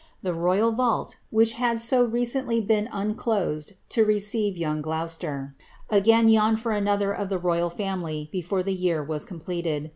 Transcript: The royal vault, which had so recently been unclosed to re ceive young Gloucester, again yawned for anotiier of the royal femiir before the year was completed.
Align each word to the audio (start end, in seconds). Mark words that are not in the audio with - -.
The 0.23 0.33
royal 0.33 0.71
vault, 0.71 1.17
which 1.29 1.51
had 1.51 1.79
so 1.79 2.03
recently 2.03 2.59
been 2.59 2.89
unclosed 2.91 3.73
to 3.89 4.03
re 4.03 4.19
ceive 4.19 4.57
young 4.57 4.81
Gloucester, 4.81 5.55
again 5.91 6.27
yawned 6.27 6.59
for 6.59 6.71
anotiier 6.71 7.15
of 7.15 7.29
the 7.29 7.37
royal 7.37 7.69
femiir 7.69 8.31
before 8.31 8.63
the 8.63 8.73
year 8.73 9.03
was 9.03 9.25
completed. 9.25 9.89